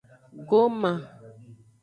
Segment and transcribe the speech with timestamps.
[0.49, 0.93] Goma.